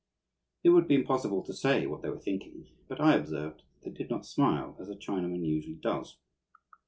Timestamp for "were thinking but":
2.09-2.99